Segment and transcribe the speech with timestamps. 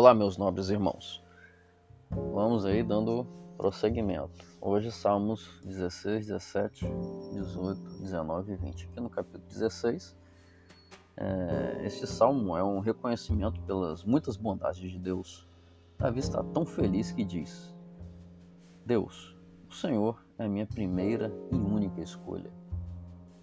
[0.00, 1.22] Olá, meus nobres irmãos.
[2.08, 3.26] Vamos aí dando
[3.58, 4.42] prosseguimento.
[4.58, 6.86] Hoje, Salmos 16, 17,
[7.34, 8.86] 18, 19 e 20.
[8.86, 10.16] Aqui no capítulo 16,
[11.18, 15.46] é, este salmo é um reconhecimento pelas muitas bondades de Deus.
[15.98, 17.76] Davi está tão feliz que diz:
[18.86, 19.36] Deus,
[19.68, 22.50] o Senhor é minha primeira e única escolha.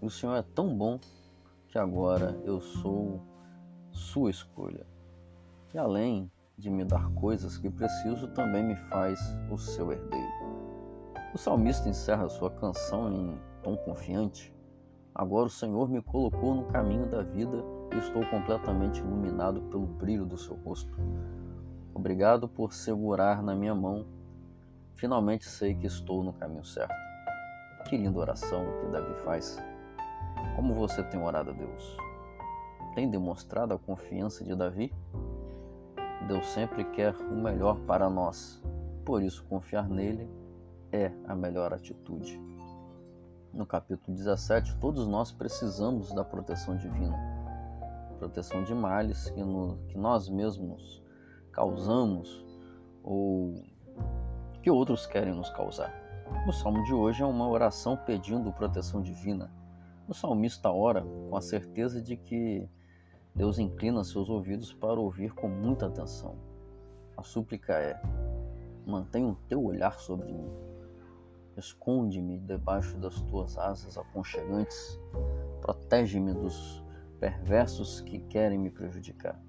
[0.00, 1.00] E o Senhor é tão bom
[1.66, 3.20] que agora eu sou
[3.90, 4.86] sua escolha.
[5.74, 9.18] E além de me dar coisas que preciso, também me faz
[9.50, 10.32] o seu herdeiro.
[11.34, 14.54] O salmista encerra sua canção em tom confiante.
[15.14, 20.24] Agora o Senhor me colocou no caminho da vida e estou completamente iluminado pelo brilho
[20.24, 20.96] do seu rosto.
[21.92, 24.06] Obrigado por segurar na minha mão.
[24.94, 26.94] Finalmente sei que estou no caminho certo.
[27.88, 29.58] Que linda oração que Davi faz.
[30.56, 31.96] Como você tem orado a Deus?
[32.94, 34.92] Tem demonstrado a confiança de Davi?
[36.24, 38.62] Deus sempre quer o melhor para nós.
[39.04, 40.28] Por isso, confiar nele
[40.90, 42.40] é a melhor atitude.
[43.52, 47.34] No capítulo 17, todos nós precisamos da proteção divina
[48.24, 51.02] proteção de males que, no, que nós mesmos
[51.52, 52.44] causamos
[53.02, 53.62] ou
[54.62, 55.92] que outros querem nos causar.
[56.48, 59.50] O salmo de hoje é uma oração pedindo proteção divina.
[60.08, 62.68] O salmista ora com a certeza de que
[63.34, 66.36] Deus inclina seus ouvidos para ouvir com muita atenção.
[67.16, 68.00] A súplica é:
[68.86, 70.48] mantenha o teu olhar sobre mim.
[71.56, 75.00] Esconde-me debaixo das tuas asas aconchegantes.
[75.60, 76.84] Protege-me dos
[77.18, 79.40] perversos que querem me prejudicar.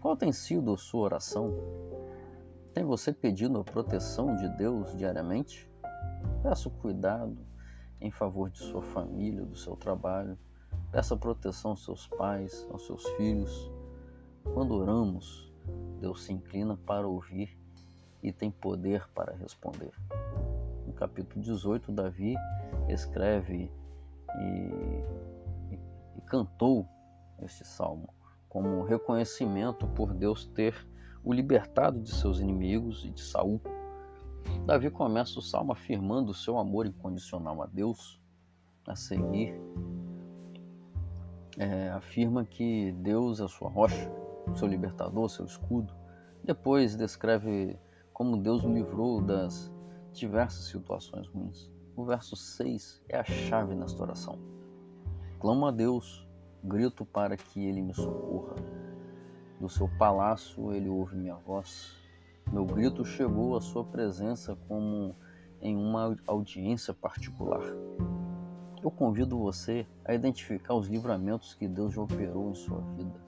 [0.00, 1.54] Qual tem sido a sua oração?
[2.74, 5.70] Tem você pedido a proteção de Deus diariamente?
[6.42, 7.38] Peça cuidado
[7.98, 10.38] em favor de sua família, do seu trabalho
[10.90, 13.70] Peça proteção aos seus pais, aos seus filhos.
[14.54, 15.52] Quando oramos,
[16.00, 17.58] Deus se inclina para ouvir
[18.22, 19.92] e tem poder para responder.
[20.86, 22.34] No capítulo 18, Davi
[22.88, 23.70] escreve
[24.40, 24.44] e,
[25.70, 25.78] e,
[26.16, 26.88] e cantou
[27.42, 28.08] este salmo
[28.48, 30.74] como reconhecimento por Deus ter
[31.22, 33.60] o libertado de seus inimigos e de Saul.
[34.64, 38.18] Davi começa o salmo afirmando o seu amor incondicional a Deus,
[38.86, 39.54] a seguir
[41.58, 44.10] é, afirma que Deus é sua rocha,
[44.54, 45.92] seu libertador, seu escudo.
[46.44, 47.76] Depois descreve
[48.12, 49.70] como Deus o livrou das
[50.12, 51.70] diversas situações ruins.
[51.96, 54.38] O verso 6 é a chave nesta oração.
[55.40, 56.26] Clamo a Deus,
[56.62, 58.54] grito para que ele me socorra.
[59.60, 61.96] Do seu palácio ele ouve minha voz.
[62.52, 65.14] Meu grito chegou à sua presença como
[65.60, 67.62] em uma audiência particular.
[68.82, 73.20] Eu convido você a identificar os livramentos que Deus já operou em sua vida,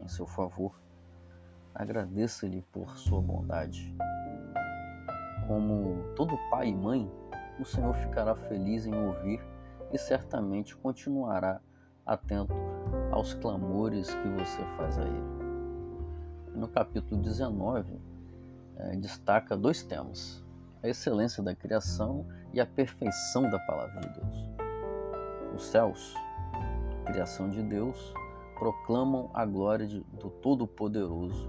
[0.00, 0.80] em seu favor.
[1.74, 3.92] Agradeça-lhe por sua bondade.
[5.48, 7.10] Como todo pai e mãe,
[7.58, 9.40] o Senhor ficará feliz em ouvir
[9.92, 11.60] e certamente continuará
[12.06, 12.54] atento
[13.10, 15.42] aos clamores que você faz a Ele.
[16.54, 18.00] No capítulo 19,
[18.76, 20.44] é, destaca dois temas:
[20.80, 24.61] a excelência da criação e a perfeição da palavra de Deus.
[25.62, 26.14] Os céus,
[27.06, 28.12] criação de Deus,
[28.58, 31.48] proclamam a glória de, do Todo-Poderoso,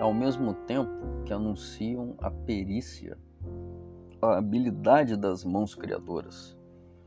[0.00, 0.88] ao mesmo tempo
[1.24, 3.18] que anunciam a perícia,
[4.22, 6.56] a habilidade das mãos criadoras.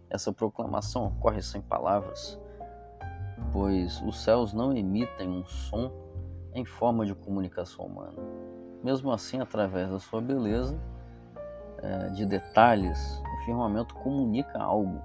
[0.09, 2.37] Essa proclamação ocorre sem palavras,
[3.53, 5.93] pois os céus não emitem um som
[6.53, 8.21] em forma de comunicação humana.
[8.83, 10.77] Mesmo assim, através da sua beleza,
[11.77, 15.01] eh, de detalhes, o firmamento comunica algo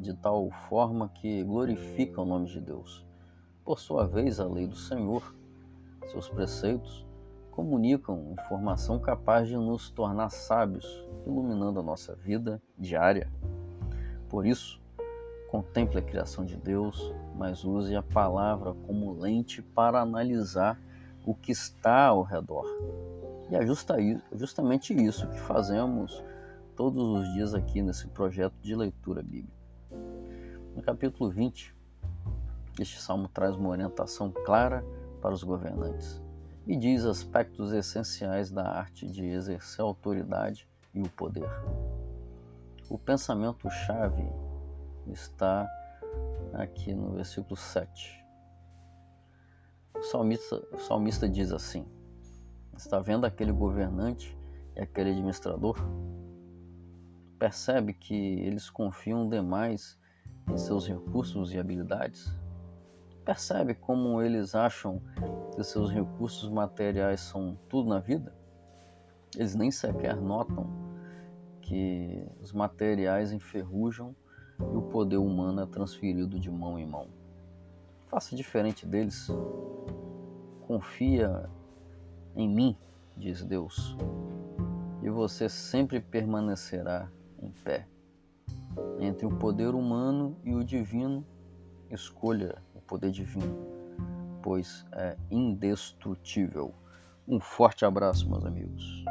[0.00, 3.06] de tal forma que glorifica o nome de Deus.
[3.62, 5.34] Por sua vez, a lei do Senhor,
[6.10, 7.06] seus preceitos,
[7.50, 13.30] comunicam informação capaz de nos tornar sábios, iluminando a nossa vida diária.
[14.30, 14.80] Por isso,
[15.50, 20.80] contemple a criação de Deus, mas use a palavra como lente para analisar
[21.26, 22.64] o que está ao redor.
[23.50, 23.66] E é
[24.32, 26.24] justamente isso que fazemos
[26.74, 29.59] todos os dias aqui nesse projeto de leitura bíblica.
[30.74, 31.74] No capítulo 20,
[32.78, 34.84] este salmo traz uma orientação clara
[35.20, 36.22] para os governantes
[36.66, 41.48] e diz aspectos essenciais da arte de exercer a autoridade e o poder.
[42.88, 44.24] O pensamento-chave
[45.08, 45.68] está
[46.54, 48.24] aqui no versículo 7.
[49.96, 51.86] O salmista, o salmista diz assim:
[52.76, 54.36] Está vendo aquele governante
[54.76, 55.76] e aquele administrador?
[57.38, 59.99] Percebe que eles confiam demais em
[60.56, 62.32] seus recursos e habilidades?
[63.24, 65.00] Percebe como eles acham
[65.54, 68.34] que seus recursos materiais são tudo na vida?
[69.36, 70.66] Eles nem sequer notam
[71.60, 74.14] que os materiais enferrujam
[74.58, 77.06] e o poder humano é transferido de mão em mão.
[78.08, 79.28] Faça diferente deles.
[80.66, 81.48] Confia
[82.34, 82.76] em mim,
[83.16, 83.96] diz Deus,
[85.02, 87.08] e você sempre permanecerá
[87.40, 87.86] em pé.
[88.98, 91.24] Entre o poder humano e o divino,
[91.90, 93.56] escolha o poder divino,
[94.42, 96.74] pois é indestrutível.
[97.26, 99.04] Um forte abraço, meus amigos.